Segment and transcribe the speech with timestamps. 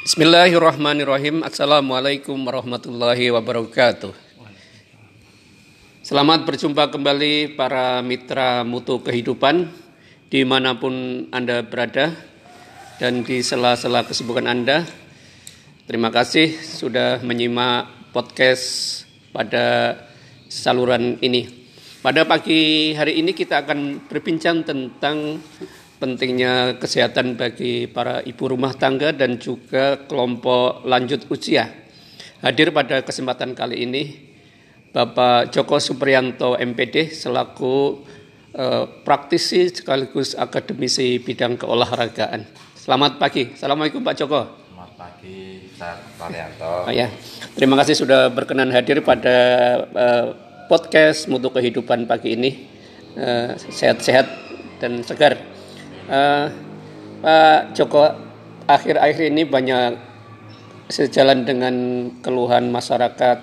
[0.00, 1.44] Bismillahirrahmanirrahim.
[1.44, 4.16] Assalamualaikum warahmatullahi wabarakatuh.
[6.00, 9.68] Selamat berjumpa kembali para mitra mutu kehidupan
[10.32, 12.16] di mana pun Anda berada
[12.96, 14.88] dan di sela-sela kesibukan Anda.
[15.84, 19.04] Terima kasih sudah menyimak podcast
[19.36, 20.00] pada
[20.48, 21.44] saluran ini.
[22.00, 25.44] Pada pagi hari ini kita akan berbincang tentang
[26.00, 31.68] pentingnya kesehatan bagi para ibu rumah tangga dan juga kelompok lanjut usia.
[32.40, 34.02] Hadir pada kesempatan kali ini
[34.90, 38.00] Bapak Joko Supriyanto MPD selaku
[38.56, 42.48] eh, praktisi sekaligus akademisi bidang keolahragaan.
[42.74, 43.52] Selamat pagi.
[43.52, 44.40] Assalamualaikum Pak Joko.
[44.72, 46.72] Selamat pagi, Pak Supriyanto.
[46.88, 47.12] Oh, ya.
[47.54, 49.36] Terima kasih sudah berkenan hadir pada
[49.84, 50.26] eh,
[50.66, 52.50] podcast Mutu Kehidupan pagi ini.
[53.14, 54.26] Eh, sehat-sehat
[54.80, 55.59] dan segar.
[56.10, 56.50] Uh,
[57.22, 58.02] Pak Joko,
[58.66, 59.94] akhir-akhir ini banyak
[60.90, 61.74] sejalan dengan
[62.18, 63.38] keluhan masyarakat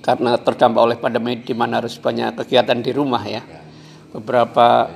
[0.00, 3.44] karena terdampak oleh pandemi di mana harus banyak kegiatan di rumah ya.
[4.16, 4.88] Beberapa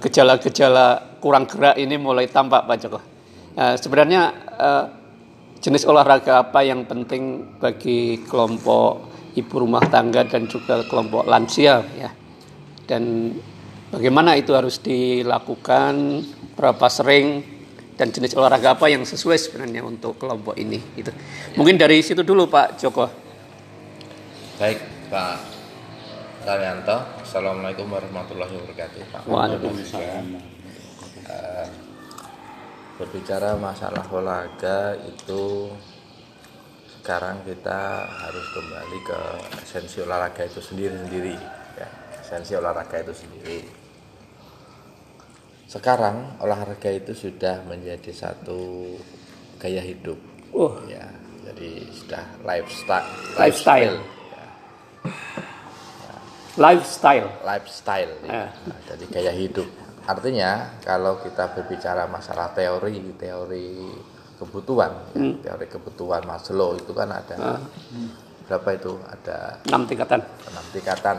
[0.00, 0.86] gejala gejala-gejala
[1.20, 3.00] kurang gerak ini mulai tampak Pak Joko.
[3.54, 4.22] Uh, sebenarnya
[4.56, 4.84] uh,
[5.60, 12.08] jenis olahraga apa yang penting bagi kelompok ibu rumah tangga dan juga kelompok lansia ya.
[12.88, 13.32] Dan
[13.94, 16.26] Bagaimana itu harus dilakukan,
[16.58, 17.46] berapa sering,
[17.94, 20.82] dan jenis olahraga apa yang sesuai sebenarnya untuk kelompok ini.
[20.98, 21.14] Gitu.
[21.54, 23.06] Mungkin dari situ dulu Pak Joko.
[24.58, 24.82] Baik
[25.14, 25.38] Pak
[26.42, 29.00] Karyanto, Assalamualaikum warahmatullahi wabarakatuh.
[29.14, 30.26] Pak Waalaikumsalam.
[31.24, 31.66] Uh,
[32.98, 35.70] berbicara masalah olahraga itu
[37.00, 39.20] sekarang kita harus kembali ke
[39.66, 41.34] esensi olahraga itu sendiri-sendiri
[41.74, 41.88] ya
[42.22, 43.83] esensi olahraga itu sendiri
[45.64, 48.94] sekarang olahraga itu sudah menjadi satu
[49.56, 50.18] gaya hidup.
[50.52, 50.76] Oh.
[50.86, 51.08] Ya,
[51.50, 53.08] jadi sudah lifestyle.
[53.40, 53.96] Lifestyle.
[53.98, 54.46] Ya.
[56.54, 57.28] Lifestyle.
[57.42, 58.12] Lifestyle.
[58.28, 58.52] Ya.
[58.52, 59.66] Nah, jadi gaya hidup.
[60.04, 63.88] Artinya kalau kita berbicara masalah teori, teori
[64.36, 65.34] kebutuhan, ya, hmm.
[65.40, 67.60] ya, teori kebutuhan Maslow itu kan ada uh.
[68.44, 68.92] berapa itu?
[69.00, 70.20] Ada enam tingkatan.
[70.20, 71.16] Enam tingkatan.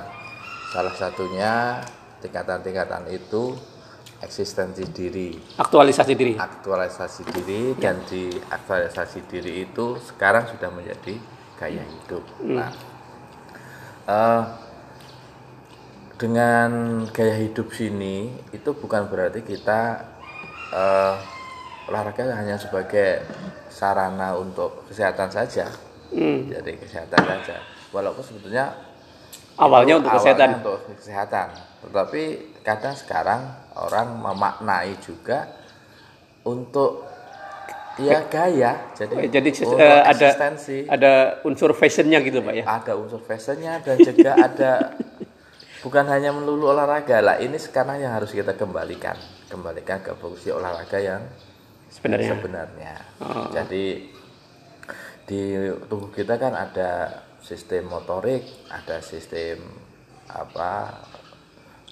[0.69, 1.81] Salah satunya
[2.21, 3.57] tingkatan-tingkatan itu
[4.23, 5.35] eksistensi diri.
[5.59, 6.33] Aktualisasi diri.
[6.39, 11.15] Aktualisasi diri dan di aktualisasi diri itu sekarang sudah menjadi
[11.55, 12.23] gaya hidup.
[12.43, 12.55] Hmm.
[12.59, 12.71] nah
[14.07, 14.43] uh,
[16.15, 20.03] dengan gaya hidup sini itu bukan berarti kita
[20.71, 21.15] uh,
[21.91, 23.23] olahraga hanya sebagai
[23.67, 25.67] sarana untuk kesehatan saja.
[26.15, 26.47] Hmm.
[26.47, 27.59] jadi kesehatan saja.
[27.91, 28.94] Walaupun sebetulnya
[29.59, 30.49] awalnya untuk awalnya kesehatan.
[30.59, 31.47] untuk kesehatan.
[31.85, 32.23] Tetapi
[32.65, 33.41] kadang sekarang
[33.77, 35.47] orang memaknai juga
[36.45, 37.05] untuk
[37.99, 38.91] ya gaya.
[38.95, 40.27] Jadi jadi uh, ada
[40.91, 41.13] ada
[41.47, 42.63] unsur fashionnya gitu pak ya?
[42.67, 44.71] Ada unsur fashionnya dan juga ada
[45.83, 47.35] bukan hanya melulu olahraga lah.
[47.39, 49.15] Ini sekarang yang harus kita kembalikan.
[49.47, 51.21] Kembalikan ke fungsi olahraga yang
[51.91, 52.31] sebenarnya.
[52.35, 52.93] sebenarnya.
[53.23, 53.47] Oh.
[53.53, 53.85] jadi
[55.25, 55.41] di
[55.89, 58.41] tubuh kita kan ada sistem motorik
[58.73, 59.61] ada sistem
[60.33, 60.97] apa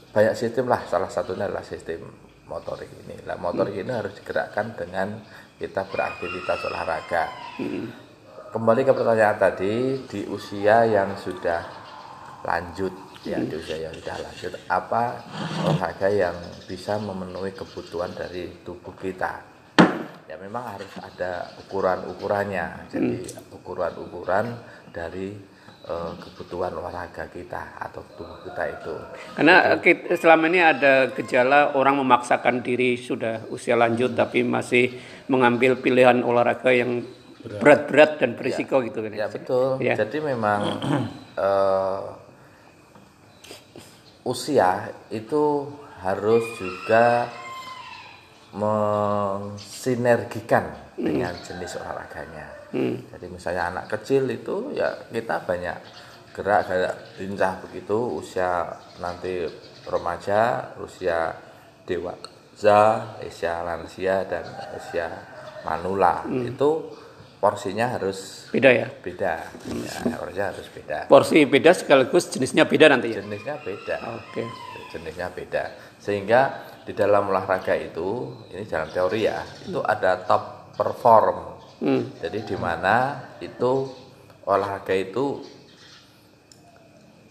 [0.10, 2.10] banyak sistem lah salah satunya adalah sistem
[2.50, 3.84] motorik ini lah motorik hmm.
[3.86, 5.22] ini harus digerakkan dengan
[5.62, 7.24] kita beraktivitas olahraga
[7.62, 7.86] hmm.
[8.50, 9.74] kembali ke pertanyaan tadi
[10.10, 11.62] di usia yang sudah
[12.42, 15.04] lanjut ya di usia yang sudah lanjut apa
[15.70, 19.53] olahraga yang bisa memenuhi kebutuhan dari tubuh kita
[20.44, 23.56] memang harus ada ukuran-ukurannya jadi hmm.
[23.56, 24.52] ukuran-ukuran
[24.92, 25.32] dari
[25.88, 28.94] uh, kebutuhan olahraga kita atau tubuh kita itu.
[29.40, 34.20] Karena kita, selama ini ada gejala orang memaksakan diri sudah usia lanjut hmm.
[34.20, 35.00] tapi masih
[35.32, 37.08] mengambil pilihan olahraga yang
[37.44, 39.12] berat-berat dan berisiko ya, gitu kan.
[39.16, 39.68] Ya betul.
[39.80, 39.96] Ya.
[39.96, 40.60] Jadi memang
[41.40, 42.20] uh,
[44.28, 45.72] usia itu
[46.04, 47.32] harus juga
[48.54, 52.54] mensinergikan dengan jenis olahraganya.
[52.70, 53.02] Hmm.
[53.10, 55.78] Jadi misalnya anak kecil itu ya kita banyak
[56.34, 58.66] gerak gerak lincah begitu usia
[59.02, 59.46] nanti
[59.86, 61.34] remaja, usia
[61.86, 64.46] dewasa, usia lansia dan
[64.78, 65.10] usia
[65.66, 66.48] manula hmm.
[66.54, 66.70] itu
[67.44, 69.34] porsinya harus beda ya beda
[69.68, 69.84] hmm.
[69.84, 74.48] ya porsinya harus beda porsi beda sekaligus jenisnya beda nanti ya jenisnya beda oke okay.
[74.96, 75.64] jenisnya beda
[76.00, 81.38] sehingga di dalam olahraga itu ini dalam teori ya itu ada top perform.
[81.84, 82.04] Hmm.
[82.20, 83.88] Jadi di mana itu
[84.44, 85.40] olahraga itu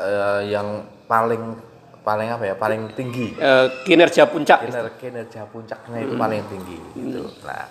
[0.01, 1.73] uh, yang paling
[2.03, 6.23] paling apa ya paling tinggi uh, kinerja puncak Kiner, kinerja puncaknya itu hmm.
[6.23, 7.71] paling tinggi gitu nah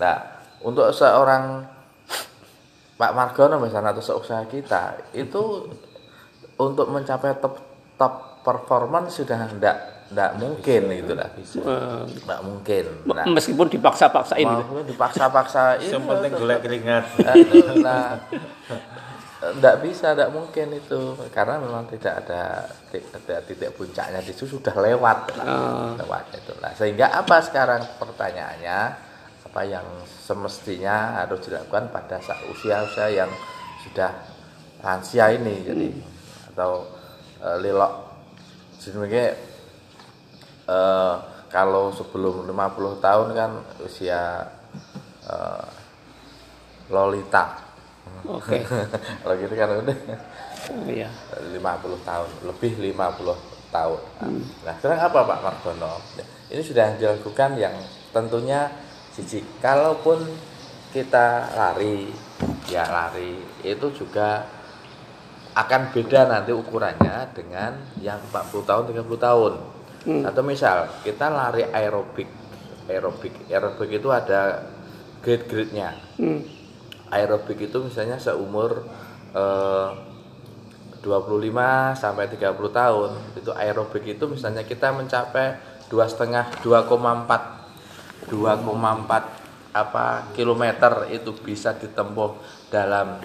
[0.00, 0.16] nah
[0.64, 1.68] untuk seorang
[2.98, 5.68] Pak Margono misalnya atau seusaha kita itu
[6.58, 7.60] untuk mencapai top
[7.94, 8.12] top
[8.48, 9.76] performance sudah tidak
[10.08, 14.64] tidak mungkin itu lah Eh, tidak mungkin nah, meskipun dipaksa-paksain gitu.
[14.64, 17.04] mau dipaksa-paksa itu Yang penting golek keringat.
[17.86, 18.16] nah.
[19.38, 21.14] Tidak bisa tidak mungkin itu.
[21.30, 25.30] Karena memang tidak ada titik, titik puncaknya itu sudah lewat.
[25.38, 25.94] Oh.
[25.94, 26.52] lewat itu.
[26.58, 28.78] Lah sehingga apa sekarang pertanyaannya?
[29.46, 33.30] Apa yang semestinya harus dilakukan pada sa- usia-usia yang
[33.84, 34.10] sudah
[34.80, 35.88] lansia ini jadi.
[36.52, 36.84] atau
[37.38, 37.92] eh, lelok
[38.78, 39.36] jenenge
[40.68, 41.14] eh,
[41.48, 43.50] kalau sebelum 50 tahun kan
[43.82, 44.46] usia
[45.26, 45.66] eh,
[46.88, 47.68] lolita
[48.24, 48.64] Oke.
[49.22, 49.98] kalau gitu kan udah
[50.68, 51.08] Oh, Iya.
[51.54, 51.62] 50
[52.02, 54.00] tahun, lebih 50 tahun.
[54.66, 56.02] Nah, sekarang apa Pak Margono?
[56.50, 57.72] Ini sudah dilakukan yang
[58.12, 58.68] tentunya
[59.14, 59.40] siji.
[59.62, 60.28] Kalaupun
[60.92, 62.10] kita lari,
[62.68, 64.44] ya lari itu juga
[65.58, 69.52] akan beda nanti ukurannya dengan yang 40 tahun, 30 tahun.
[70.22, 72.30] Atau misal kita lari aerobik.
[72.86, 74.64] Aerobik, aerobik itu ada
[75.20, 76.40] grade-grade-nya Hmm.
[77.10, 78.86] aerobik itu misalnya seumur
[79.34, 79.90] eh,
[80.98, 85.54] 25 sampai 30 tahun itu aerobik itu misalnya kita mencapai
[85.86, 92.34] dua setengah 2,4 2,4 apa kilometer itu bisa ditempuh
[92.68, 93.22] dalam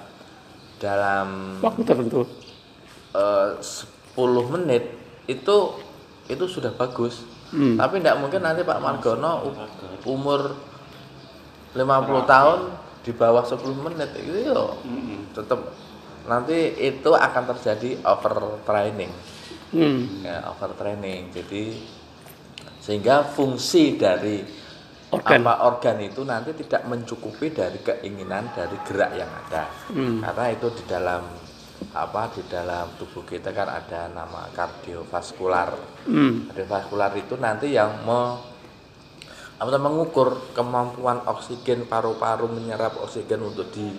[0.83, 2.27] dalam Waktu tertentu.
[3.15, 4.83] eh, 10 menit
[5.31, 5.55] itu
[6.27, 7.23] itu sudah bagus.
[7.53, 7.77] Hmm.
[7.77, 9.45] tapi tidak mungkin nanti Pak Margono
[10.09, 10.57] umur
[11.77, 12.59] 50 tahun
[13.05, 14.09] di bawah 10 menit.
[14.17, 14.73] Itu yo
[15.37, 15.61] tetap
[16.25, 19.13] nanti itu akan terjadi overtraining.
[19.69, 20.25] Hmm.
[20.25, 21.29] ya overtraining.
[21.29, 21.77] Jadi
[22.81, 24.41] sehingga fungsi dari
[25.13, 25.39] Organ.
[25.45, 30.19] apa organ itu nanti tidak mencukupi dari keinginan dari gerak yang ada Hmm.
[30.19, 31.21] karena itu di dalam
[31.93, 35.69] apa di dalam tubuh kita kan ada nama kardiovaskular
[36.09, 36.49] Hmm.
[36.49, 38.39] kardiovaskular itu nanti yang me,
[39.59, 43.93] apa mengukur kemampuan oksigen paru-paru menyerap oksigen untuk di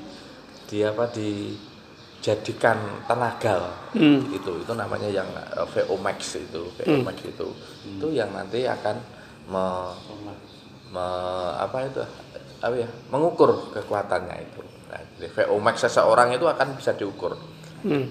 [0.64, 2.76] di apa dijadikan
[3.06, 4.32] tenaga Hmm.
[4.32, 7.48] itu itu namanya yang eh, VO max itu VO max itu
[7.86, 8.96] itu yang nanti akan
[9.44, 9.64] me,
[10.94, 12.00] me- apa itu
[12.62, 17.34] apa ya mengukur kekuatannya itu nah, jadi VO max seseorang itu akan bisa diukur
[17.84, 18.08] Hmm.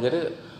[0.00, 0.16] Jadi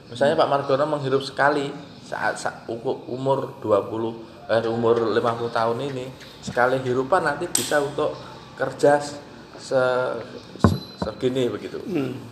[0.06, 1.72] misalnya Pak Margono menghirup sekali
[2.04, 5.16] saat, saat umur 20 eh, umur 50
[5.48, 6.04] tahun ini
[6.40, 8.12] sekali hirupan nanti bisa untuk
[8.52, 9.80] kerja se,
[10.60, 11.80] se- segini begitu.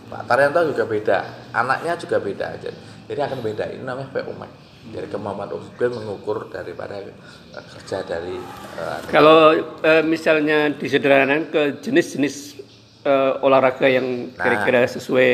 [0.05, 1.17] Pak Taryanto juga beda,
[1.49, 2.69] anaknya juga beda aja.
[3.09, 4.51] Jadi akan beda ini namanya VOMAC.
[4.91, 7.11] Jadi kemampuan oksigen mengukur daripada eh,
[7.55, 8.35] kerja dari
[8.75, 12.59] eh, Kalau eh, misalnya disederhanakan ke jenis-jenis
[13.07, 15.31] eh, olahraga yang kira-kira sesuai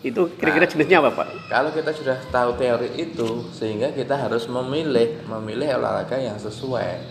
[0.00, 1.52] itu kira-kira jenisnya apa Pak?
[1.52, 7.04] Kalau kita sudah tahu teori itu, sehingga kita harus memilih memilih olahraga yang sesuai,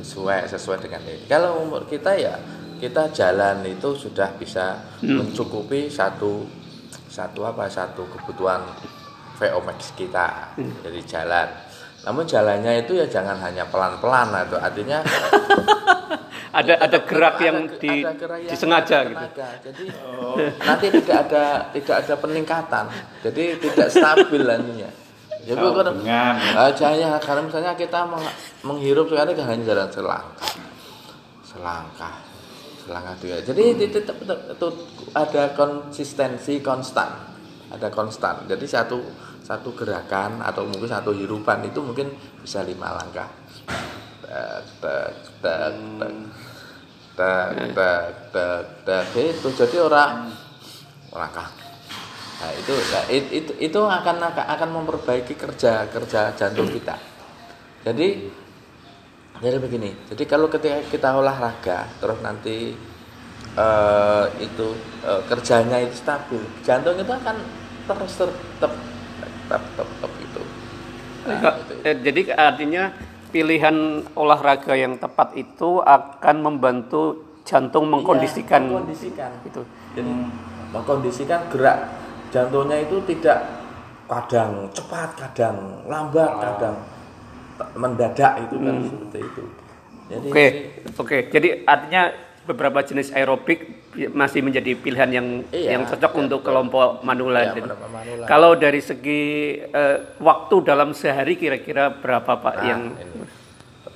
[0.00, 1.28] sesuai sesuai dengan ini.
[1.28, 2.40] Kalau umur kita ya
[2.80, 6.48] kita jalan itu sudah bisa mencukupi satu
[7.08, 8.64] satu apa satu kebutuhan
[9.36, 11.48] VO max kita dari jalan.
[12.06, 15.02] Namun jalannya itu ya jangan hanya pelan-pelan atau artinya
[16.56, 19.26] Ada ada gerak ada- yang ada di, gerak yang disengaja gitu.
[19.36, 19.84] Jadi
[20.68, 21.44] nanti tidak ada
[21.76, 22.84] tidak ada peningkatan.
[23.20, 24.88] Jadi tidak stabil anunya.
[25.44, 30.52] Ya gue kan ya karena misalnya kita meng- menghirup sekarang kan hanya jalan selangkah.
[31.44, 32.14] Selangkah.
[32.82, 33.36] Selangkah dia.
[33.44, 34.74] Jadi tetap, tetap, tetap
[35.12, 37.25] ada konsistensi konstan.
[37.72, 38.46] Ada konstan.
[38.46, 39.02] Jadi satu
[39.42, 43.30] satu gerakan atau mungkin satu hirupan itu mungkin bisa lima langkah.
[48.86, 50.30] Tak itu jadi orang
[51.14, 51.48] langkah.
[52.36, 56.98] Nah itu nah, it- itu itu akan akan akan memperbaiki kerja kerja jantung kita.
[57.86, 58.28] Jadi
[59.40, 59.90] jadi begini.
[60.12, 62.76] Jadi kalau ketika kita olahraga terus nanti
[63.56, 64.66] eh, itu
[65.02, 66.42] eh, kerjanya itu stabil.
[66.62, 67.36] Jantung itu akan
[67.86, 68.72] terus tetap
[69.46, 70.42] tetap tetap, tetap itu
[71.26, 71.74] Nah, itu.
[71.82, 72.84] Eh, Jadi artinya
[73.30, 73.76] pilihan
[74.14, 79.62] olahraga yang tepat itu akan membantu jantung mengkondisikan Iya, mengkondisikan itu.
[79.94, 80.12] jadi
[80.70, 81.78] mengkondisikan gerak
[82.30, 83.38] jantungnya itu tidak
[84.06, 86.76] kadang cepat kadang lambat kadang
[87.58, 89.42] t- mendadak itu kan seperti itu.
[90.06, 90.46] Jadi Oke,
[90.94, 91.18] oke.
[91.34, 92.02] Jadi artinya
[92.46, 93.66] beberapa jenis aerobik
[94.14, 96.48] masih menjadi pilihan yang Iya, yang cocok iya, untuk betul.
[96.48, 97.40] kelompok manula.
[97.42, 98.24] Iya, manula.
[98.24, 99.22] Kalau dari segi
[99.60, 103.26] eh, waktu dalam sehari kira-kira berapa Pak Nah, yang ini.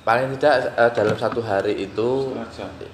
[0.03, 2.35] paling tidak eh, dalam satu hari itu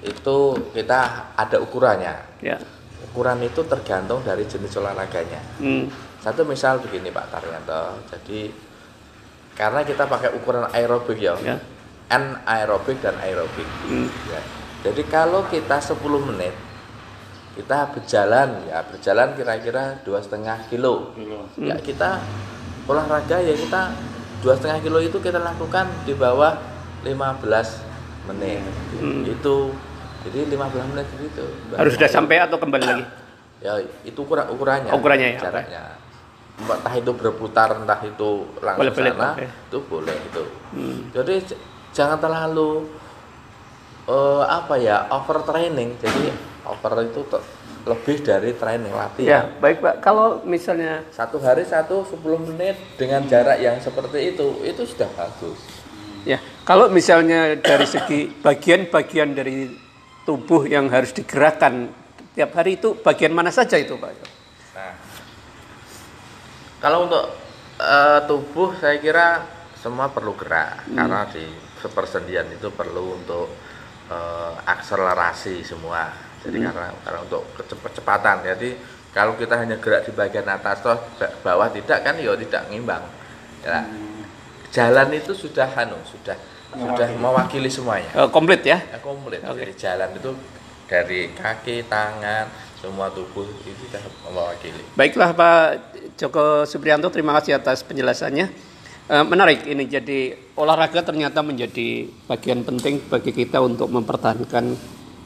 [0.06, 0.38] itu
[0.72, 1.00] kita
[1.34, 2.16] ada ukurannya.
[2.40, 2.62] Ya.
[3.10, 5.42] Ukuran itu tergantung dari jenis olahraganya.
[5.58, 5.90] Hmm.
[6.22, 8.04] Satu misal begini Pak Taryanto.
[8.14, 8.52] Jadi
[9.58, 11.34] karena kita pakai ukuran aerobik ya.
[11.42, 11.58] Ya.
[12.08, 13.66] Anaerobik dan aerobik.
[13.90, 14.06] Hmm.
[14.30, 14.42] Ya.
[14.86, 15.98] Jadi kalau kita 10
[16.30, 16.54] menit
[17.58, 21.10] kita berjalan ya berjalan kira-kira dua setengah kilo.
[21.58, 22.22] Ya kita
[22.86, 23.98] olahraga ya kita
[24.46, 26.54] dua setengah kilo itu kita lakukan di bawah
[27.02, 27.10] 15
[28.30, 28.62] menit.
[29.02, 29.26] Hmm.
[29.26, 29.74] Itu
[30.30, 31.46] jadi 15 menit gitu.
[31.74, 33.06] Harus sudah sampai atau kembali lagi?
[33.66, 34.94] Ya itu ukuran ukurannya.
[34.94, 35.84] Ukurannya ya, Jaraknya.
[36.58, 38.30] Entah itu berputar, entah itu
[38.62, 39.46] langsung Boleh-boleh, sana, oke.
[39.46, 40.44] itu boleh itu.
[40.78, 41.00] Hmm.
[41.10, 41.36] Jadi
[41.90, 42.86] jangan terlalu
[44.08, 46.00] eh, apa ya overtraining.
[46.00, 46.32] Jadi
[46.66, 47.22] over itu
[47.88, 49.44] lebih dari training Ya, latihan.
[49.60, 49.96] baik Pak.
[50.02, 55.56] Kalau misalnya Satu hari satu 10 menit dengan jarak yang seperti itu, itu sudah bagus.
[56.24, 59.72] ya, kalau misalnya dari segi bagian-bagian dari
[60.28, 61.88] tubuh yang harus digerakkan
[62.36, 64.12] tiap hari itu bagian mana saja itu Pak?
[64.76, 64.92] Nah,
[66.78, 67.24] kalau untuk
[67.80, 69.48] eh, tubuh saya kira
[69.80, 71.48] semua perlu gerak karena di
[71.88, 73.48] persendian itu perlu untuk
[74.08, 76.12] eh, akselerasi semua.
[76.44, 78.46] Jadi karena karena untuk kecep- kecepatan.
[78.46, 78.78] Jadi
[79.12, 83.04] kalau kita hanya gerak di bagian atas toh ba- bawah tidak kan ya tidak ngimbang.
[83.66, 83.84] Ya.
[84.72, 86.38] Jalan itu sudah anu, sudah
[86.72, 88.12] sudah mewakili semuanya.
[88.14, 88.78] Eh, komplit ya?
[88.80, 89.42] Ya, komplit.
[89.44, 89.64] Oke.
[89.64, 90.32] Jadi jalan itu
[90.88, 92.48] dari kaki, tangan,
[92.80, 94.00] semua tubuh itu sudah
[94.30, 94.84] mewakili.
[94.94, 95.68] Baiklah Pak
[96.16, 98.67] Joko Supriyanto, terima kasih atas penjelasannya.
[99.08, 104.76] Eh, menarik ini jadi olahraga ternyata menjadi bagian penting bagi kita untuk mempertahankan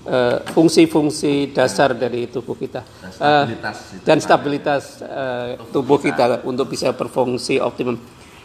[0.05, 4.05] eh, fungsi-fungsi dasar dari tubuh kita Dan Eh, stabilitas itu.
[4.05, 7.97] dan stabilitas eh, tubuh kita untuk bisa berfungsi optimum.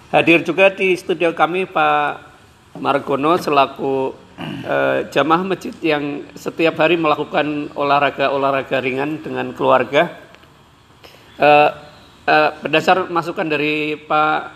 [0.08, 2.32] Hadir juga di studio kami Pak
[2.80, 10.16] Margono selaku eh, jamaah masjid yang setiap hari melakukan olahraga-olahraga ringan dengan keluarga.
[11.36, 11.70] Eh,
[12.24, 14.55] eh, berdasar masukan dari Pak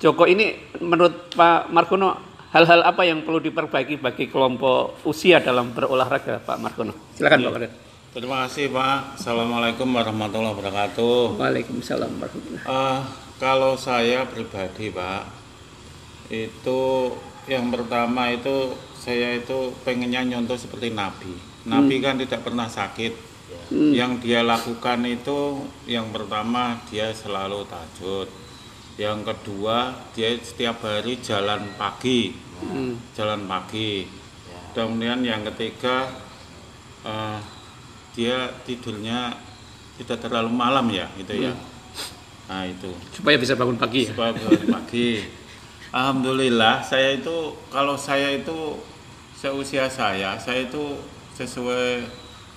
[0.00, 2.16] Joko ini, menurut Pak Margono,
[2.56, 6.96] hal-hal apa yang perlu diperbaiki bagi kelompok usia dalam berolahraga, Pak Margono?
[7.12, 7.70] Silakan Pak Kadir.
[8.16, 9.20] Terima kasih Pak.
[9.20, 11.36] Assalamualaikum warahmatullahi wabarakatuh.
[11.36, 13.00] Waalaikumsalam warahmatullahi Eh,
[13.36, 15.22] kalau saya pribadi Pak,
[16.32, 16.80] itu
[17.44, 21.36] yang pertama itu saya itu pengennya nyontoh seperti Nabi.
[21.68, 23.28] Nabi kan tidak pernah sakit.
[23.70, 28.39] Yang dia lakukan itu yang pertama dia selalu tajud.
[29.00, 33.00] Yang kedua dia setiap hari jalan pagi, Hmm.
[33.16, 34.04] jalan pagi.
[34.76, 36.12] Kemudian yang ketiga
[37.00, 37.40] eh,
[38.12, 39.32] dia tidurnya
[39.96, 41.56] tidak terlalu malam ya itu ya.
[42.52, 44.12] Nah itu Supaya bisa bangun pagi ya.
[44.12, 45.24] supaya bangun pagi.
[45.90, 48.76] Alhamdulillah saya itu kalau saya itu
[49.32, 51.00] seusia saya saya itu
[51.32, 52.04] sesuai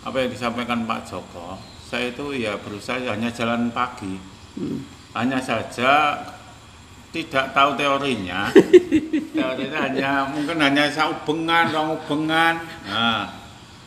[0.04, 4.20] apa yang disampaikan Pak Joko saya itu ya berusaha hanya jalan pagi
[5.16, 6.20] hanya saja
[7.14, 8.50] tidak tahu teorinya.
[9.38, 12.58] Teorinya hanya mungkin hanya saubengan ubengan
[12.90, 13.30] nah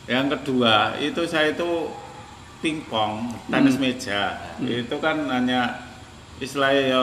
[0.07, 1.91] yang kedua itu saya itu
[2.63, 4.39] pingpong tenis meja.
[4.63, 5.83] Itu kan hanya
[6.39, 7.01] istilahnya ya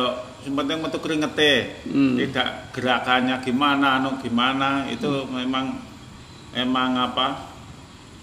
[0.48, 1.84] yang penting metu keringete.
[1.88, 2.16] Hmm.
[2.16, 4.88] tidak gerakannya gimana anu gimana.
[4.88, 5.76] Itu memang
[6.56, 7.52] emang apa?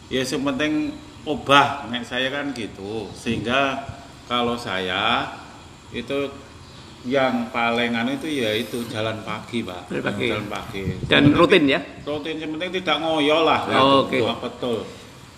[0.10, 1.86] Ya yang penting obah.
[1.94, 3.14] Nek saya kan gitu.
[3.14, 3.86] Sehingga
[4.26, 5.38] kalau saya
[5.94, 6.32] itu
[7.02, 10.28] yang paling anu itu ya itu jalan pagi pak Jalan pagi.
[10.30, 11.80] jalan pagi Dan Yang rutin ya?
[12.02, 14.18] rutin yang penting tidak ngoyo lah Oh, oke.
[14.20, 14.78] Oh, betul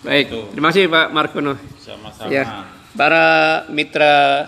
[0.00, 0.44] Baik, Betul.
[0.52, 1.54] terima kasih Pak Margono.
[1.80, 2.44] sama-sama Ya,
[2.92, 3.24] para
[3.68, 4.44] mitra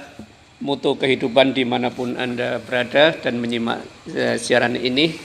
[0.58, 5.16] mutu kehidupan di mana pun Anda berada dan menyimak eh, siaran ini,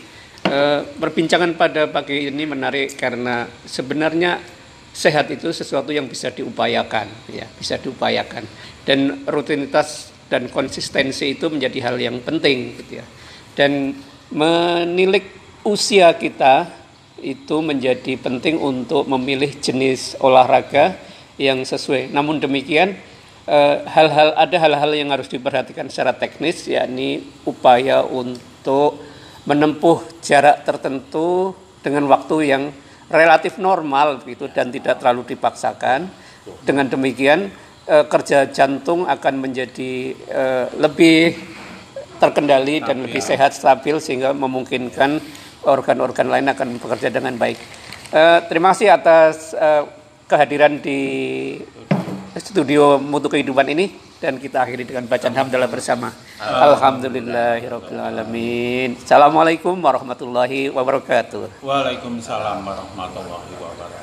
[0.46, 4.40] eh, perbincangan pada pagi ini menarik karena sebenarnya
[4.90, 8.48] sehat itu sesuatu yang bisa diupayakan, ya, bisa diupayakan.
[8.84, 13.06] Dan rutinitas dan konsistensi itu menjadi hal yang penting, gitu ya.
[13.52, 14.00] Dan
[14.32, 15.28] menilik
[15.68, 16.72] usia kita
[17.20, 20.96] itu menjadi penting untuk memilih jenis olahraga
[21.36, 22.10] yang sesuai.
[22.16, 22.96] Namun demikian
[23.46, 28.98] eh, hal-hal ada hal-hal yang harus diperhatikan secara teknis yakni upaya untuk
[29.46, 32.64] menempuh jarak tertentu dengan waktu yang
[33.12, 36.08] relatif normal gitu dan tidak terlalu dipaksakan.
[36.66, 37.54] Dengan demikian
[37.88, 41.34] eh, kerja jantung akan menjadi eh, lebih
[42.22, 45.18] terkendali dan lebih sehat stabil sehingga memungkinkan
[45.66, 47.58] organ-organ lain akan bekerja dengan baik.
[48.12, 49.84] Eh, terima kasih atas eh,
[50.30, 51.00] kehadiran di
[52.38, 54.12] studio Mutu Kehidupan ini.
[54.22, 56.14] dan kita akhiri dengan bacaan hamdalah bersama.
[56.38, 59.02] Alhamdulillahirobbilalamin.
[59.02, 61.66] Assalamualaikum warahmatullahi wabarakatuh.
[61.66, 64.00] Waalaikumsalam warahmatullahi wabarakatuh.